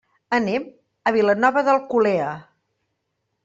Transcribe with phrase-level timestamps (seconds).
[0.37, 0.63] Anem
[1.11, 2.33] a Vilanova d'Alcolea.